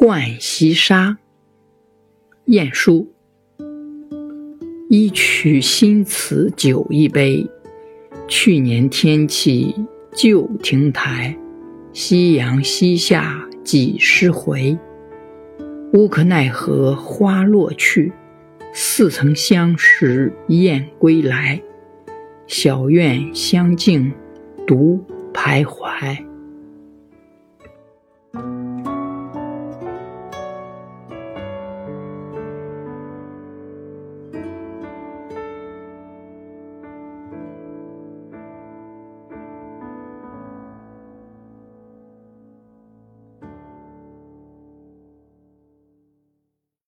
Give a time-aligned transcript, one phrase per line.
[0.00, 1.18] 浣溪沙
[2.46, 3.12] 晏殊
[4.88, 7.46] 一曲新词酒一杯，
[8.26, 9.76] 去年天气
[10.12, 11.36] 旧亭台，
[11.92, 14.78] 夕阳西下几时回？
[15.92, 18.10] 无可奈何花落去，
[18.72, 21.60] 似曾相识燕归来。
[22.46, 24.10] 小院香径
[24.66, 26.29] 独徘徊。